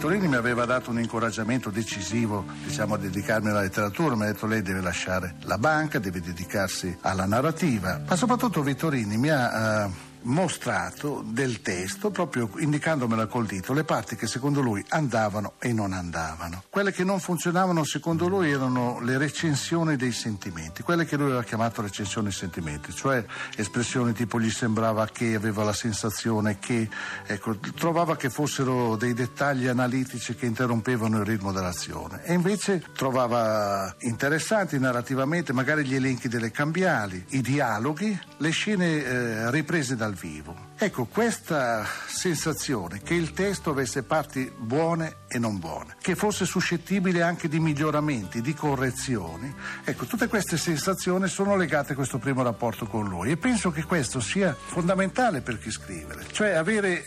Vitorini 0.00 0.28
mi 0.28 0.36
aveva 0.36 0.64
dato 0.64 0.88
un 0.88 0.98
incoraggiamento 0.98 1.68
decisivo 1.68 2.46
diciamo, 2.64 2.94
a 2.94 2.96
dedicarmi 2.96 3.50
alla 3.50 3.60
letteratura, 3.60 4.16
mi 4.16 4.22
ha 4.22 4.32
detto 4.32 4.46
lei 4.46 4.62
deve 4.62 4.80
lasciare 4.80 5.34
la 5.42 5.58
banca, 5.58 5.98
deve 5.98 6.22
dedicarsi 6.22 6.96
alla 7.02 7.26
narrativa, 7.26 8.00
ma 8.08 8.16
soprattutto 8.16 8.62
Vitorini 8.62 9.18
mi 9.18 9.28
ha... 9.28 9.84
Uh, 9.84 10.09
mostrato 10.22 11.22
del 11.26 11.62
testo, 11.62 12.10
proprio 12.10 12.50
indicandomela 12.58 13.26
col 13.26 13.46
dito, 13.46 13.72
le 13.72 13.84
parti 13.84 14.16
che 14.16 14.26
secondo 14.26 14.60
lui 14.60 14.84
andavano 14.88 15.54
e 15.58 15.72
non 15.72 15.92
andavano. 15.92 16.64
Quelle 16.68 16.92
che 16.92 17.04
non 17.04 17.20
funzionavano 17.20 17.84
secondo 17.84 18.28
lui 18.28 18.50
erano 18.50 19.00
le 19.00 19.18
recensioni 19.18 19.96
dei 19.96 20.12
sentimenti, 20.12 20.82
quelle 20.82 21.04
che 21.04 21.16
lui 21.16 21.26
aveva 21.26 21.42
chiamato 21.42 21.82
recensioni 21.82 22.28
dei 22.28 22.36
sentimenti, 22.36 22.92
cioè 22.92 23.24
espressioni 23.56 24.12
tipo 24.12 24.40
gli 24.40 24.50
sembrava 24.50 25.06
che, 25.06 25.34
aveva 25.34 25.64
la 25.64 25.72
sensazione 25.72 26.58
che, 26.58 26.88
ecco, 27.26 27.58
trovava 27.74 28.16
che 28.16 28.30
fossero 28.30 28.96
dei 28.96 29.14
dettagli 29.14 29.66
analitici 29.66 30.34
che 30.34 30.46
interrompevano 30.46 31.18
il 31.18 31.24
ritmo 31.24 31.52
dell'azione 31.52 32.22
e 32.24 32.32
invece 32.32 32.82
trovava 32.94 33.94
interessanti 34.00 34.78
narrativamente 34.78 35.52
magari 35.52 35.84
gli 35.84 35.94
elenchi 35.94 36.28
delle 36.28 36.50
cambiali, 36.50 37.24
i 37.30 37.40
dialoghi, 37.40 38.18
le 38.38 38.50
scene 38.50 39.04
eh, 39.04 39.50
riprese 39.50 39.96
dal 39.96 40.09
dal 40.10 40.14
vivo. 40.14 40.68
Ecco, 40.76 41.04
questa 41.04 41.86
sensazione 42.06 43.00
che 43.02 43.14
il 43.14 43.32
testo 43.32 43.70
avesse 43.70 44.02
parti 44.02 44.50
buone 44.56 45.18
e 45.28 45.38
non 45.38 45.58
buone, 45.58 45.96
che 46.00 46.14
fosse 46.14 46.44
suscettibile 46.44 47.22
anche 47.22 47.48
di 47.48 47.60
miglioramenti, 47.60 48.40
di 48.40 48.54
correzioni, 48.54 49.54
ecco, 49.84 50.06
tutte 50.06 50.26
queste 50.26 50.56
sensazioni 50.56 51.28
sono 51.28 51.56
legate 51.56 51.92
a 51.92 51.96
questo 51.96 52.18
primo 52.18 52.42
rapporto 52.42 52.86
con 52.86 53.08
lui 53.08 53.30
e 53.30 53.36
penso 53.36 53.70
che 53.70 53.84
questo 53.84 54.20
sia 54.20 54.56
fondamentale 54.58 55.40
per 55.42 55.58
chi 55.58 55.70
scrive, 55.70 56.16
cioè 56.32 56.50
avere 56.50 57.04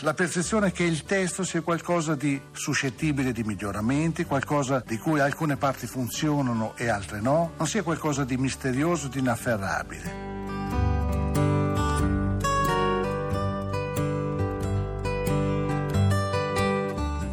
la 0.00 0.14
percezione 0.14 0.72
che 0.72 0.82
il 0.82 1.04
testo 1.04 1.44
sia 1.44 1.60
qualcosa 1.60 2.16
di 2.16 2.40
suscettibile 2.50 3.30
di 3.30 3.44
miglioramenti, 3.44 4.24
qualcosa 4.24 4.82
di 4.84 4.98
cui 4.98 5.20
alcune 5.20 5.56
parti 5.56 5.86
funzionano 5.86 6.74
e 6.76 6.88
altre 6.88 7.20
no, 7.20 7.52
non 7.56 7.68
sia 7.68 7.84
qualcosa 7.84 8.24
di 8.24 8.36
misterioso, 8.36 9.06
di 9.06 9.20
inafferrabile. 9.20 10.31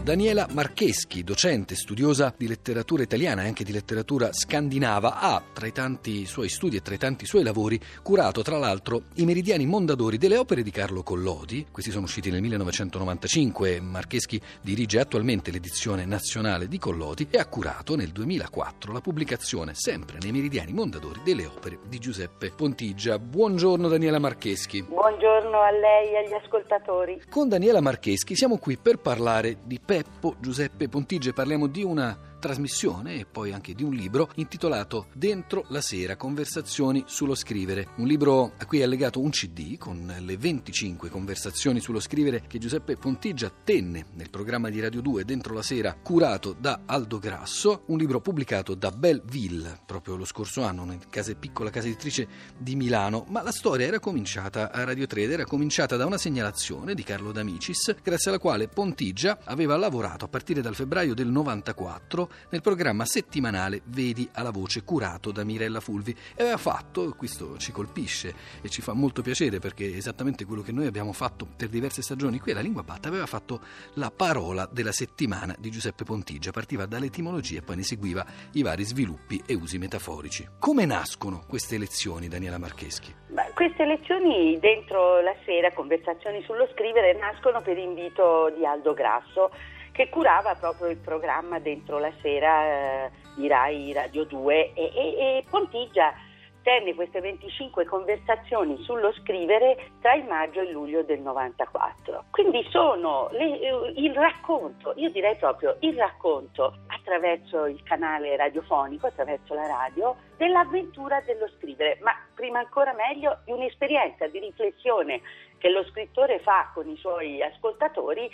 Daniela 0.09 0.47
Marcheschi, 0.53 1.23
docente, 1.23 1.75
studiosa 1.75 2.33
di 2.35 2.47
letteratura 2.47 3.03
italiana 3.03 3.43
e 3.43 3.47
anche 3.47 3.63
di 3.63 3.71
letteratura 3.71 4.33
scandinava, 4.33 5.19
ha 5.19 5.39
tra 5.53 5.67
i 5.67 5.71
tanti 5.71 6.25
suoi 6.25 6.49
studi 6.49 6.77
e 6.77 6.81
tra 6.81 6.95
i 6.95 6.97
tanti 6.97 7.27
suoi 7.27 7.43
lavori 7.43 7.79
curato 8.01 8.41
tra 8.41 8.57
l'altro 8.57 9.03
i 9.17 9.25
meridiani 9.25 9.67
mondadori 9.67 10.17
delle 10.17 10.37
opere 10.37 10.63
di 10.63 10.71
Carlo 10.71 11.03
Collodi. 11.03 11.67
Questi 11.71 11.91
sono 11.91 12.05
usciti 12.05 12.31
nel 12.31 12.41
1995. 12.41 13.79
Marcheschi 13.81 14.41
dirige 14.63 14.99
attualmente 14.99 15.51
l'edizione 15.51 16.05
nazionale 16.05 16.67
di 16.67 16.79
Collodi 16.79 17.27
e 17.29 17.37
ha 17.37 17.45
curato 17.45 17.95
nel 17.95 18.09
2004 18.09 18.91
la 18.91 19.01
pubblicazione 19.01 19.75
sempre 19.75 20.17
nei 20.23 20.31
meridiani 20.31 20.73
mondadori 20.73 21.21
delle 21.23 21.45
opere 21.45 21.81
di 21.87 21.99
Giuseppe 21.99 22.49
Pontigia. 22.49 23.19
Buongiorno 23.19 23.87
Daniela 23.87 24.17
Marcheschi. 24.17 24.81
Buongiorno 24.81 25.61
a 25.61 25.69
lei 25.69 26.13
e 26.13 26.17
agli 26.25 26.33
ascoltatori. 26.33 27.21
Con 27.29 27.47
Daniela 27.47 27.79
Marcheschi 27.79 28.35
siamo 28.35 28.57
qui 28.57 28.75
per 28.75 28.97
parlare 28.97 29.57
di 29.65 29.79
Peppo 30.01 30.35
Giuseppe 30.39 30.87
Pontige. 30.87 31.33
Parliamo 31.33 31.67
di 31.67 31.83
una 31.83 32.17
trasmissione 32.39 33.15
e 33.15 33.25
poi 33.25 33.51
anche 33.51 33.73
di 33.73 33.83
un 33.83 33.93
libro 33.93 34.29
intitolato 34.35 35.07
Dentro 35.13 35.65
la 35.69 35.81
sera, 35.81 36.15
conversazioni 36.15 37.03
sullo 37.05 37.35
scrivere. 37.35 37.89
Un 37.97 38.07
libro 38.07 38.53
a 38.57 38.65
cui 38.65 38.79
è 38.79 38.83
allegato 38.83 39.19
un 39.19 39.29
CD 39.29 39.77
con 39.77 40.11
le 40.19 40.37
25 40.37 41.09
conversazioni 41.09 41.79
sullo 41.79 41.99
scrivere 41.99 42.43
che 42.47 42.57
Giuseppe 42.57 42.95
Pontigia 42.95 43.51
tenne 43.63 44.05
nel 44.13 44.29
programma 44.29 44.69
di 44.69 44.79
Radio 44.79 45.01
2 45.01 45.25
Dentro 45.25 45.53
la 45.53 45.61
sera, 45.61 45.95
curato 46.01 46.55
da 46.57 46.81
Aldo 46.85 47.19
Grasso, 47.19 47.83
un 47.87 47.97
libro 47.97 48.21
pubblicato 48.21 48.73
da 48.73 48.91
Belleville 48.91 49.79
proprio 49.85 50.15
lo 50.15 50.25
scorso 50.25 50.63
anno, 50.63 50.83
una 50.83 50.97
casa, 51.09 51.33
piccola 51.35 51.69
casa 51.69 51.87
editrice 51.87 52.27
di 52.57 52.75
Milano, 52.75 53.25
ma 53.29 53.41
la 53.41 53.51
storia 53.51 53.87
era 53.87 53.99
cominciata 53.99 54.71
a 54.71 54.83
Radio 54.83 55.05
3 55.05 55.23
ed 55.23 55.31
era 55.31 55.45
cominciata 55.45 55.97
da 55.97 56.05
una 56.05 56.17
segnalazione 56.17 56.93
di 56.93 57.03
Carlo 57.03 57.31
D'Amicis, 57.31 57.95
grazie 58.01 58.31
alla 58.31 58.39
quale 58.39 58.67
Pontigia 58.67 59.39
aveva 59.43 59.75
lavorato 59.75 60.25
a 60.25 60.27
partire 60.27 60.61
dal 60.61 60.75
febbraio 60.75 61.13
del 61.13 61.27
94 61.27 62.28
nel 62.49 62.61
programma 62.61 63.05
settimanale 63.05 63.81
Vedi 63.85 64.29
alla 64.33 64.51
voce 64.51 64.83
curato 64.83 65.31
da 65.31 65.43
Mirella 65.43 65.79
Fulvi 65.79 66.15
e 66.35 66.41
aveva 66.41 66.57
fatto, 66.57 67.13
questo 67.17 67.57
ci 67.57 67.71
colpisce 67.71 68.33
e 68.61 68.69
ci 68.69 68.81
fa 68.81 68.93
molto 68.93 69.21
piacere 69.21 69.59
perché 69.59 69.85
è 69.91 69.95
esattamente 69.95 70.45
quello 70.45 70.61
che 70.61 70.71
noi 70.71 70.85
abbiamo 70.87 71.13
fatto 71.13 71.47
per 71.55 71.69
diverse 71.69 72.01
stagioni 72.01 72.39
qui 72.39 72.51
alla 72.51 72.61
Lingua 72.61 72.83
Batta, 72.83 73.07
aveva 73.07 73.25
fatto 73.25 73.61
la 73.93 74.11
parola 74.11 74.67
della 74.71 74.91
settimana 74.91 75.55
di 75.57 75.69
Giuseppe 75.71 76.03
Pontigia, 76.03 76.51
partiva 76.51 76.85
dall'etimologia 76.85 77.59
e 77.59 77.61
poi 77.61 77.77
ne 77.77 77.83
seguiva 77.83 78.25
i 78.53 78.61
vari 78.61 78.83
sviluppi 78.83 79.41
e 79.45 79.53
usi 79.53 79.77
metaforici. 79.77 80.47
Come 80.59 80.85
nascono 80.85 81.43
queste 81.47 81.77
lezioni, 81.77 82.27
Daniela 82.27 82.57
Marcheschi? 82.57 83.13
Beh, 83.27 83.51
queste 83.53 83.85
lezioni 83.85 84.57
dentro 84.59 85.21
la 85.21 85.35
sera, 85.45 85.71
conversazioni 85.73 86.41
sullo 86.43 86.67
scrivere, 86.73 87.13
nascono 87.13 87.61
per 87.61 87.77
invito 87.77 88.51
di 88.55 88.65
Aldo 88.65 88.93
Grasso 88.93 89.51
che 89.91 90.09
curava 90.09 90.55
proprio 90.55 90.87
il 90.87 90.97
programma 90.97 91.59
dentro 91.59 91.99
la 91.99 92.11
sera 92.21 92.63
eh, 93.05 93.11
di 93.35 93.47
Rai 93.47 93.93
Radio 93.93 94.25
2 94.25 94.73
e, 94.73 94.91
e, 94.93 95.37
e 95.37 95.45
Pontigia 95.49 96.13
tenne 96.61 96.93
queste 96.93 97.19
25 97.19 97.85
conversazioni 97.85 98.77
sullo 98.83 99.11
scrivere 99.13 99.91
tra 100.01 100.13
il 100.13 100.25
maggio 100.25 100.59
e 100.59 100.65
il 100.65 100.71
luglio 100.71 101.03
del 101.03 101.19
94. 101.19 102.25
Quindi 102.29 102.63
sono 102.69 103.29
le, 103.31 103.91
il 103.95 104.13
racconto, 104.13 104.93
io 104.95 105.09
direi 105.09 105.35
proprio 105.37 105.77
il 105.79 105.97
racconto 105.97 106.79
attraverso 106.87 107.65
il 107.65 107.81
canale 107.83 108.35
radiofonico, 108.35 109.07
attraverso 109.07 109.53
la 109.53 109.67
radio, 109.67 110.15
dell'avventura 110.37 111.21
dello 111.21 111.49
scrivere, 111.57 111.97
ma 112.01 112.13
prima 112.35 112.59
ancora 112.59 112.93
meglio 112.93 113.39
di 113.45 113.51
un'esperienza 113.51 114.27
di 114.27 114.39
riflessione 114.39 115.21
che 115.57 115.69
lo 115.69 115.83
scrittore 115.85 116.39
fa 116.39 116.71
con 116.73 116.87
i 116.87 116.95
suoi 116.97 117.41
ascoltatori 117.41 118.29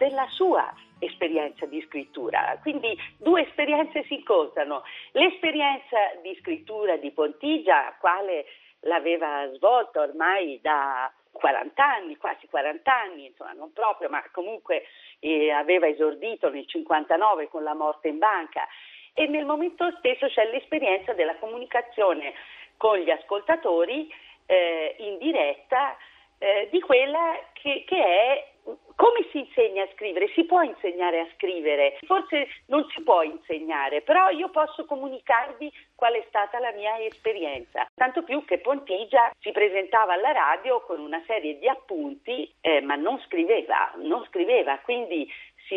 della 0.00 0.26
sua 0.30 0.72
esperienza 0.98 1.66
di 1.66 1.82
scrittura. 1.82 2.58
Quindi 2.62 2.98
due 3.18 3.42
esperienze 3.42 4.02
si 4.04 4.14
incontrano. 4.14 4.82
L'esperienza 5.12 5.98
di 6.22 6.34
scrittura 6.40 6.96
di 6.96 7.10
Pontigia, 7.10 7.94
quale 8.00 8.46
l'aveva 8.80 9.46
svolta 9.56 10.00
ormai 10.00 10.58
da 10.62 11.12
40 11.32 11.84
anni, 11.84 12.16
quasi 12.16 12.48
40 12.48 12.90
anni, 12.90 13.26
insomma 13.26 13.52
non 13.52 13.74
proprio, 13.74 14.08
ma 14.08 14.24
comunque 14.32 14.84
eh, 15.18 15.50
aveva 15.50 15.86
esordito 15.86 16.48
nel 16.48 16.66
59 16.66 17.48
con 17.48 17.62
la 17.62 17.74
morte 17.74 18.08
in 18.08 18.16
banca 18.16 18.66
e 19.12 19.26
nel 19.26 19.44
momento 19.44 19.90
stesso 19.98 20.28
c'è 20.28 20.50
l'esperienza 20.50 21.12
della 21.12 21.36
comunicazione 21.36 22.32
con 22.78 22.96
gli 22.96 23.10
ascoltatori 23.10 24.10
eh, 24.46 24.94
in 24.98 25.18
diretta 25.18 25.94
eh, 26.38 26.68
di 26.70 26.80
quella 26.80 27.38
che, 27.52 27.84
che 27.86 28.02
è 28.02 28.50
come 28.96 29.26
si 29.30 29.38
insegna 29.38 29.84
a 29.84 29.88
scrivere? 29.94 30.28
Si 30.34 30.44
può 30.44 30.62
insegnare 30.62 31.20
a 31.20 31.28
scrivere, 31.36 31.98
forse 32.06 32.48
non 32.66 32.86
si 32.94 33.02
può 33.02 33.22
insegnare, 33.22 34.02
però 34.02 34.28
io 34.30 34.50
posso 34.50 34.84
comunicarvi 34.84 35.72
qual 35.94 36.14
è 36.14 36.24
stata 36.28 36.58
la 36.58 36.72
mia 36.72 36.98
esperienza. 36.98 37.86
Tanto 37.94 38.22
più 38.22 38.44
che 38.44 38.58
Pontigia 38.58 39.30
si 39.40 39.52
presentava 39.52 40.14
alla 40.14 40.32
radio 40.32 40.80
con 40.82 41.00
una 41.00 41.22
serie 41.26 41.58
di 41.58 41.68
appunti, 41.68 42.52
eh, 42.60 42.80
ma 42.80 42.94
non 42.96 43.20
scriveva, 43.26 43.92
non 43.96 44.24
scriveva, 44.26 44.78
quindi 44.80 45.28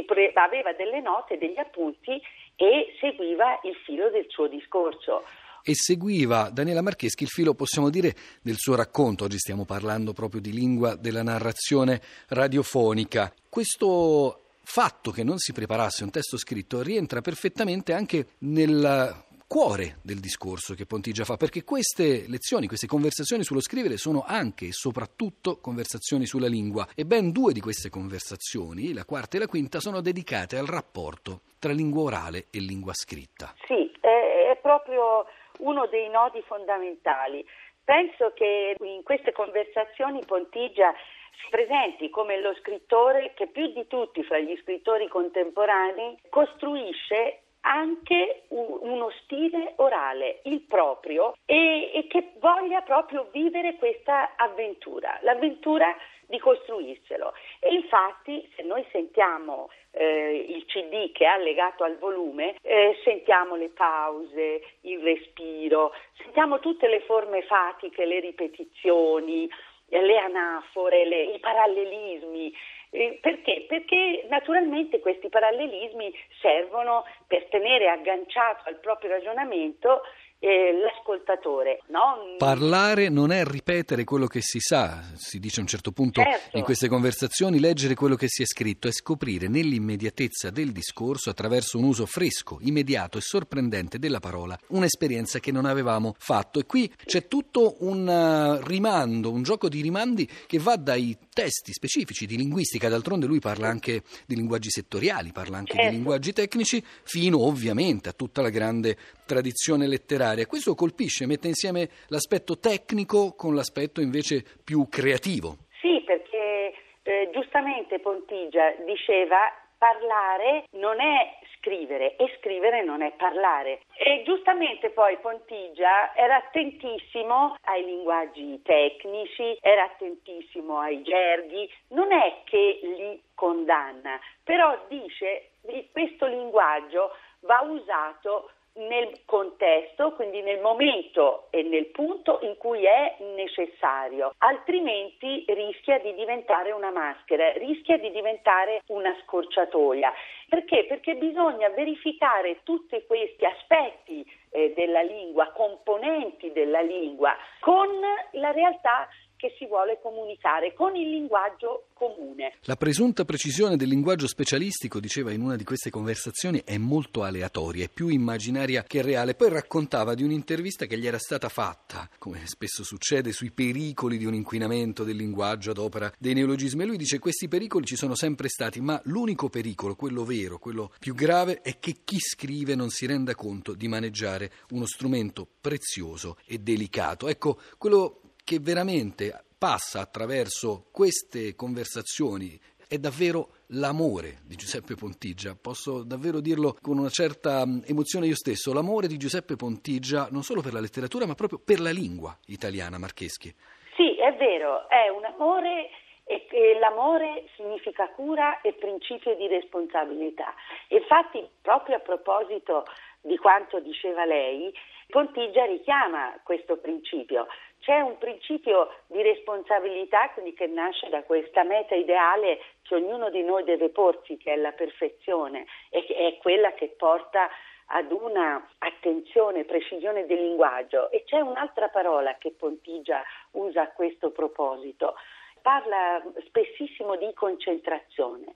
pre- 0.06 0.32
aveva 0.34 0.74
delle 0.74 1.02
note, 1.02 1.38
degli 1.38 1.60
appunti 1.60 2.22
e 2.56 2.96
seguiva 3.00 3.60
il 3.64 3.76
filo 3.86 4.10
del 4.10 4.26
suo 4.28 4.48
discorso 4.48 5.24
e 5.64 5.74
seguiva 5.74 6.50
Daniela 6.52 6.82
Marcheschi 6.82 7.24
il 7.24 7.30
filo, 7.30 7.54
possiamo 7.54 7.90
dire, 7.90 8.14
del 8.42 8.58
suo 8.58 8.76
racconto. 8.76 9.24
Oggi 9.24 9.38
stiamo 9.38 9.66
parlando 9.66 10.14
proprio 10.14 10.42
di 10.42 10.52
lingua 10.52 10.96
della 10.96 11.24
narrazione 11.24 12.02
radiofonica. 12.28 13.34
Questo 13.50 14.42
fatto 14.62 15.12
che 15.12 15.24
non 15.24 15.40
si 15.40 15.54
preparasse 15.54 16.04
un 16.04 16.10
testo 16.10 16.38
scritto 16.38 16.82
rientra 16.82 17.22
perfettamente 17.22 17.94
anche 17.94 18.28
nel 18.40 19.24
cuore 19.54 20.00
del 20.02 20.20
discorso 20.20 20.74
che 20.74 20.88
Pontigia 20.88 21.26
fa, 21.26 21.38
perché 21.38 21.64
queste 21.64 22.26
lezioni, 22.28 22.66
queste 22.66 22.88
conversazioni 22.88 23.44
sullo 23.44 23.62
scrivere 23.62 23.98
sono 23.98 24.24
anche 24.26 24.66
e 24.66 24.72
soprattutto 24.72 25.58
conversazioni 25.58 26.26
sulla 26.26 26.48
lingua 26.48 26.88
e 26.96 27.06
ben 27.06 27.32
due 27.32 27.54
di 27.54 27.60
queste 27.60 27.90
conversazioni, 27.90 28.94
la 28.94 29.06
quarta 29.06 29.38
e 29.38 29.42
la 29.42 29.46
quinta, 29.46 29.80
sono 29.80 30.02
dedicate 30.02 30.58
al 30.58 30.66
rapporto 30.66 31.42
tra 31.60 31.72
lingua 31.72 32.02
orale 32.02 32.48
e 32.50 32.60
lingua 32.62 32.94
scritta. 32.96 33.54
Sì, 33.68 33.92
è, 34.02 34.58
proprio 34.60 35.26
uno 35.60 35.86
dei 35.88 36.10
nodi 36.10 36.42
fondamentali. 36.44 37.46
Penso 37.84 38.32
che 38.34 38.76
in 38.80 39.04
queste 39.04 39.32
conversazioni 39.32 40.24
Pontigia 40.26 40.94
si 41.42 41.50
presenti 41.50 42.10
come 42.10 42.40
lo 42.40 42.54
scrittore 42.56 43.34
che 43.34 43.48
più 43.48 43.68
di 43.74 43.86
tutti 43.88 44.24
fra 44.24 44.40
gli 44.40 44.56
scrittori 44.62 45.08
contemporanei 45.08 46.18
costruisce 46.30 47.43
anche 47.66 48.44
uno 48.50 49.10
stile 49.24 49.74
orale, 49.78 50.40
il 50.44 50.62
proprio, 50.62 51.36
e, 51.46 51.92
e, 51.94 52.08
che 52.08 52.32
voglia 52.40 52.82
proprio 52.82 53.30
vivere 53.32 53.76
questa 53.76 54.34
avventura, 54.36 55.18
l'avventura 55.22 55.96
di 56.28 56.40
costruirselo. 56.40 57.34
E 57.60 57.74
infatti, 57.74 58.50
se 58.56 58.64
noi 58.64 58.86
sentiamo 58.92 59.70
eh, 59.92 60.46
il 60.50 60.66
CD 60.66 61.12
che 61.12 61.26
è 61.26 61.28
allegato 61.28 61.84
al 61.84 61.98
volume, 61.98 62.56
eh, 62.62 63.00
sentiamo 63.04 63.56
le 63.56 63.70
pause, 63.70 64.62
il 64.82 65.00
respiro, 65.00 65.94
sentiamo 66.18 66.60
tutte 66.60 66.88
le 66.88 67.02
forme 67.02 67.44
fatiche, 67.44 68.06
le 68.06 68.20
ripetizioni, 68.20 69.50
le 69.88 70.18
anafore, 70.18 71.06
le, 71.06 71.24
i 71.24 71.40
parallelismi. 71.40 72.54
Eh, 72.90 73.18
perché? 73.22 73.63
Perché 73.74 74.28
naturalmente 74.30 75.00
questi 75.00 75.30
parallelismi 75.30 76.14
servono 76.42 77.06
per 77.26 77.48
tenere 77.50 77.90
agganciato 77.90 78.70
al 78.70 78.80
proprio 78.80 79.10
ragionamento 79.10 80.04
eh, 80.44 80.74
l'ascoltatore. 80.74 81.80
No? 81.88 82.36
Parlare 82.38 83.08
non 83.08 83.32
è 83.32 83.46
ripetere 83.46 84.04
quello 84.04 84.28
che 84.28 84.42
si 84.42 84.60
sa, 84.60 85.02
si 85.16 85.40
dice 85.40 85.60
a 85.60 85.62
un 85.62 85.68
certo 85.68 85.94
punto 85.94 86.22
certo. 86.22 86.58
in 86.58 86.66
queste 86.66 86.90
conversazioni, 86.90 87.62
leggere 87.62 87.96
quello 87.96 88.18
che 88.18 88.28
si 88.28 88.42
è 88.42 88.46
scritto, 88.46 88.90
è 88.90 88.92
scoprire 88.92 89.48
nell'immediatezza 89.48 90.50
del 90.50 90.74
discorso, 90.74 91.30
attraverso 91.30 91.78
un 91.78 91.86
uso 91.86 92.06
fresco, 92.06 92.58
immediato 92.60 93.18
e 93.18 93.22
sorprendente 93.22 94.00
della 94.00 94.20
parola, 94.20 94.60
un'esperienza 94.68 95.40
che 95.40 95.54
non 95.54 95.64
avevamo 95.64 96.14
fatto. 96.18 96.60
E 96.60 96.66
qui 96.66 96.92
c'è 97.06 97.30
tutto 97.30 97.78
un 97.80 98.06
uh, 98.06 98.68
rimando, 98.68 99.32
un 99.32 99.44
gioco 99.44 99.70
di 99.70 99.80
rimandi 99.80 100.30
che 100.46 100.60
va 100.60 100.76
dai 100.76 101.18
testi 101.34 101.72
specifici 101.72 102.26
di 102.26 102.36
linguistica, 102.36 102.90
d'altronde 102.90 103.28
lui 103.28 103.40
parla 103.40 103.70
anche 103.70 104.04
di 104.26 104.36
linguaggi 104.36 104.70
settoriali, 104.70 105.32
parla 105.32 105.56
anche 105.56 105.76
certo. 105.76 105.90
di 105.90 105.96
linguaggi 105.96 106.34
tecnici, 106.34 106.84
fino 107.04 107.46
ovviamente 107.46 108.10
a 108.10 108.12
tutta 108.12 108.42
la 108.42 108.50
grande 108.50 108.98
tradizione 109.34 109.88
letteraria. 109.88 110.46
Questo 110.46 110.76
colpisce, 110.76 111.26
mette 111.26 111.48
insieme 111.48 111.90
l'aspetto 112.10 112.60
tecnico 112.60 113.34
con 113.36 113.56
l'aspetto 113.56 114.00
invece 114.00 114.44
più 114.64 114.88
creativo. 114.88 115.58
Sì, 115.82 116.04
perché 116.06 116.74
eh, 117.02 117.30
giustamente 117.34 118.00
Pontigia 118.00 118.76
diceva 118.86 119.52
parlare 119.76 120.66
non 120.78 121.02
è 121.02 121.40
scrivere 121.58 122.16
e 122.16 122.38
scrivere 122.38 122.84
non 122.84 123.02
è 123.02 123.12
parlare. 123.14 123.82
E 123.98 124.22
giustamente 124.24 124.92
poi 124.92 125.18
Pontigia 125.18 126.14
era 126.14 126.36
attentissimo 126.36 127.56
ai 127.64 127.84
linguaggi 127.84 128.62
tecnici, 128.62 129.58
era 129.62 129.86
attentissimo 129.86 130.78
ai 130.78 131.02
gerghi, 131.02 131.68
non 131.90 132.12
è 132.12 132.42
che 132.46 132.80
li 132.84 133.22
condanna, 133.34 134.20
però 134.44 134.78
dice 134.88 135.50
che 135.66 135.90
questo 135.92 136.28
linguaggio 136.28 137.12
va 137.42 137.62
usato 137.62 138.52
nel 138.76 139.22
contesto, 139.26 140.14
quindi 140.14 140.42
nel 140.42 140.60
momento 140.60 141.48
e 141.52 141.62
nel 141.64 141.88
punto 141.88 142.40
in 142.42 142.58
cui 142.58 142.86
è 142.86 143.18
necessario, 143.36 144.34
altrimenti 144.40 145.46
rischia 145.48 146.00
di 146.00 146.14
diventare 146.16 146.72
una 146.72 146.92
maschera, 146.92 147.52
rischia 147.54 147.98
di 147.98 148.12
diventare 148.12 148.82
una 148.88 149.16
scorciatoia. 149.24 150.12
Perché? 150.50 150.86
Perché 150.86 151.16
bisogna 151.16 151.70
verificare 151.70 152.60
tutti 152.64 153.04
questi 153.06 153.46
aspetti 153.46 154.26
eh, 154.50 154.74
della 154.76 155.02
lingua, 155.02 155.52
componenti 155.52 156.52
della 156.52 156.82
lingua, 156.82 157.36
con 157.60 157.90
la 158.32 158.52
realtà 158.52 159.08
che 159.44 159.54
si 159.58 159.66
vuole 159.66 160.00
comunicare 160.02 160.74
con 160.74 160.96
il 160.96 161.10
linguaggio 161.10 161.88
comune. 161.96 162.54
La 162.62 162.78
presunta 162.78 163.26
precisione 163.26 163.76
del 163.76 163.90
linguaggio 163.90 164.26
specialistico, 164.26 165.02
diceva 165.02 165.34
in 165.34 165.42
una 165.42 165.58
di 165.58 165.66
queste 165.66 165.90
conversazioni, 165.90 166.62
è 166.64 166.78
molto 166.78 167.24
aleatoria, 167.24 167.84
è 167.84 167.90
più 167.90 168.08
immaginaria 168.08 168.84
che 168.84 169.02
reale. 169.02 169.36
Poi 169.36 169.50
raccontava 169.50 170.14
di 170.14 170.24
un'intervista 170.24 170.86
che 170.86 170.98
gli 170.98 171.06
era 171.06 171.18
stata 171.18 171.50
fatta, 171.50 172.10
come 172.20 172.44
spesso 172.46 172.86
succede, 172.86 173.34
sui 173.34 173.52
pericoli 173.52 174.18
di 174.18 174.24
un 174.24 174.34
inquinamento 174.34 175.04
del 175.04 175.18
linguaggio 175.18 175.72
ad 175.72 175.78
opera 175.78 176.10
dei 176.18 176.34
neologismi. 176.34 176.84
E 176.84 176.86
lui 176.86 176.98
dice 176.98 177.20
questi 177.20 177.50
pericoli 177.50 177.86
ci 177.86 177.98
sono 177.98 178.16
sempre 178.16 178.48
stati, 178.48 178.80
ma 178.80 179.02
l'unico 179.06 179.50
pericolo, 179.50 179.96
quello 179.96 180.24
vero, 180.24 180.58
quello 180.58 180.94
più 181.00 181.14
grave, 181.14 181.60
è 181.60 181.80
che 181.80 181.98
chi 182.06 182.18
scrive 182.18 182.76
non 182.76 182.90
si 182.90 183.06
renda 183.06 183.36
conto 183.36 183.74
di 183.74 183.90
maneggiare 183.90 184.52
uno 184.70 184.86
strumento 184.86 185.46
prezioso 185.60 186.38
e 186.46 186.60
delicato. 186.60 187.28
Ecco, 187.28 187.60
quello 187.78 188.20
che 188.44 188.60
veramente 188.60 189.44
passa 189.58 190.02
attraverso 190.02 190.88
queste 190.92 191.56
conversazioni 191.56 192.60
è 192.88 192.98
davvero 192.98 193.64
l'amore 193.68 194.40
di 194.46 194.56
Giuseppe 194.56 194.96
Pontigia. 194.96 195.56
Posso 195.60 196.04
davvero 196.04 196.42
dirlo 196.42 196.76
con 196.82 196.98
una 196.98 197.10
certa 197.10 197.64
emozione 197.86 198.28
io 198.28 198.36
stesso, 198.36 198.74
l'amore 198.74 199.08
di 199.08 199.18
Giuseppe 199.18 199.56
Pontigia 199.56 200.28
non 200.32 200.44
solo 200.44 200.62
per 200.62 200.74
la 200.74 200.80
letteratura 200.80 201.26
ma 201.26 201.34
proprio 201.34 201.60
per 201.64 201.80
la 201.80 201.92
lingua 201.92 202.38
italiana, 202.48 203.00
Marcheschi. 203.00 203.54
Sì, 203.96 204.16
è 204.18 204.36
vero, 204.36 204.88
è 204.90 205.10
un 205.10 205.26
amore 205.26 205.90
e 206.26 206.78
l'amore 206.80 207.50
significa 207.56 208.10
cura 208.10 208.62
e 208.62 208.74
principio 208.74 209.36
di 209.36 209.48
responsabilità. 209.48 210.54
Infatti, 210.90 211.46
proprio 211.62 211.98
a 211.98 212.00
proposito 212.00 212.86
di 213.22 213.38
quanto 213.38 213.80
diceva 213.80 214.26
lei, 214.26 214.74
Pontigia 215.10 215.66
richiama 215.66 216.40
questo 216.44 216.78
principio. 216.78 217.48
C'è 217.84 218.00
un 218.00 218.18
principio 218.18 218.90
di 219.08 219.22
responsabilità 219.22 220.30
quindi, 220.30 220.54
che 220.54 220.68
nasce 220.68 221.10
da 221.10 221.22
questa 221.24 221.64
meta 221.64 221.96
ideale 221.96 222.60
che 222.82 222.96
ognuno 222.96 223.30
di 223.30 223.44
noi 223.44 223.66
deve 223.66 223.90
porsi, 223.90 224.38
che 224.38 224.54
è 224.54 224.56
la 224.56 224.72
perfezione, 224.72 225.66
e 225.90 226.06
che 226.06 226.16
è 226.16 226.38
quella 226.38 226.72
che 226.74 226.96
porta 226.98 227.50
ad 227.88 228.10
una 228.14 228.66
attenzione, 228.78 229.66
precisione 229.66 230.26
del 230.26 230.42
linguaggio. 230.42 231.12
E 231.12 231.26
c'è 231.26 231.42
un'altra 231.42 231.90
parola 231.90 232.38
che 232.38 232.52
Pontigia 232.52 233.22
usa 233.52 233.82
a 233.82 233.92
questo 233.92 234.32
proposito. 234.32 235.16
Parla 235.62 236.24
spessissimo 236.46 237.18
di 237.18 237.34
concentrazione. 237.34 238.54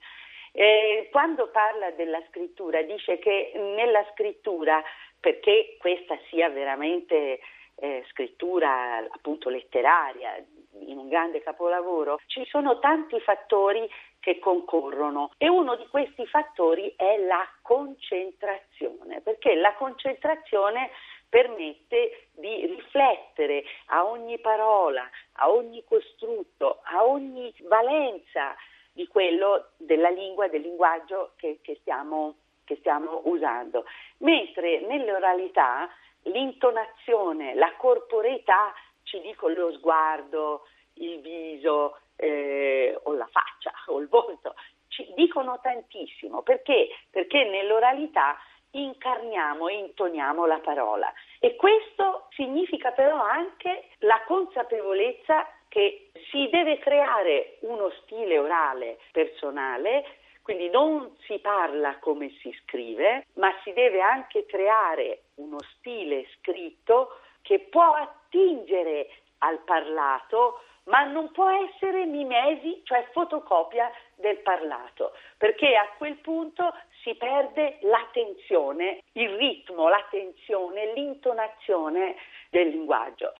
Eh, 0.52 1.08
quando 1.12 1.48
parla 1.50 1.90
della 1.90 2.22
scrittura 2.30 2.80
dice 2.80 3.18
che 3.18 3.52
nella 3.54 4.06
scrittura, 4.14 4.82
perché 5.20 5.76
questa 5.78 6.18
sia 6.30 6.48
veramente 6.48 7.40
eh, 7.80 8.04
scrittura 8.10 8.98
appunto 8.98 9.48
letteraria, 9.48 10.36
in 10.80 10.98
un 10.98 11.08
grande 11.08 11.40
capolavoro, 11.40 12.20
ci 12.26 12.44
sono 12.46 12.78
tanti 12.78 13.18
fattori 13.20 13.88
che 14.20 14.38
concorrono 14.38 15.30
e 15.38 15.48
uno 15.48 15.76
di 15.76 15.86
questi 15.88 16.26
fattori 16.26 16.92
è 16.96 17.18
la 17.18 17.46
concentrazione, 17.62 19.20
perché 19.20 19.54
la 19.54 19.74
concentrazione 19.74 20.90
permette 21.28 22.28
di 22.32 22.66
riflettere 22.66 23.62
a 23.86 24.04
ogni 24.04 24.38
parola, 24.38 25.08
a 25.34 25.50
ogni 25.50 25.84
costrutto, 25.84 26.80
a 26.84 27.04
ogni 27.04 27.52
valenza 27.62 28.54
di 28.92 29.06
quello 29.06 29.70
della 29.76 30.08
lingua, 30.08 30.48
del 30.48 30.62
linguaggio 30.62 31.32
che, 31.36 31.58
che, 31.62 31.76
stiamo, 31.80 32.36
che 32.64 32.76
stiamo 32.76 33.20
usando. 33.24 33.84
Mentre 34.18 34.80
nell'oralità 34.80 35.88
l'intonazione, 36.28 37.54
la 37.54 37.74
corporeità, 37.76 38.72
ci 39.02 39.20
dico 39.20 39.48
lo 39.48 39.72
sguardo, 39.72 40.66
il 40.94 41.20
viso 41.20 41.98
eh, 42.16 42.98
o 43.02 43.12
la 43.14 43.28
faccia 43.30 43.72
o 43.86 44.00
il 44.00 44.08
volto, 44.08 44.54
ci 44.88 45.06
dicono 45.14 45.58
tantissimo. 45.60 46.42
Perché? 46.42 46.88
Perché 47.10 47.44
nell'oralità 47.44 48.36
incarniamo 48.72 49.68
e 49.68 49.78
intoniamo 49.78 50.46
la 50.46 50.58
parola. 50.58 51.12
E 51.38 51.56
questo 51.56 52.26
significa 52.30 52.90
però 52.92 53.20
anche 53.22 53.88
la 53.98 54.22
consapevolezza 54.26 55.46
che 55.68 56.10
si 56.30 56.48
deve 56.50 56.78
creare 56.78 57.58
uno 57.60 57.90
stile 58.02 58.38
orale 58.38 58.98
personale 59.12 60.04
quindi 60.48 60.70
non 60.70 61.14
si 61.26 61.38
parla 61.40 61.98
come 61.98 62.30
si 62.40 62.50
scrive, 62.62 63.26
ma 63.34 63.54
si 63.64 63.74
deve 63.74 64.00
anche 64.00 64.46
creare 64.46 65.24
uno 65.34 65.58
stile 65.76 66.26
scritto 66.38 67.18
che 67.42 67.66
può 67.68 67.92
attingere 67.92 69.10
al 69.40 69.58
parlato, 69.58 70.62
ma 70.84 71.04
non 71.04 71.30
può 71.32 71.50
essere 71.50 72.06
mimesi, 72.06 72.80
cioè 72.84 73.06
fotocopia 73.12 73.92
del 74.14 74.38
parlato, 74.38 75.12
perché 75.36 75.76
a 75.76 75.86
quel 75.98 76.16
punto 76.16 76.72
si 77.02 77.14
perde 77.16 77.76
l'attenzione, 77.82 79.02
il 79.12 79.28
ritmo, 79.36 79.90
l'attenzione, 79.90 80.94
l'intonazione 80.94 82.16
del 82.48 82.68
linguaggio. 82.68 83.34